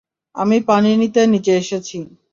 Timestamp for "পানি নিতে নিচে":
0.69-1.53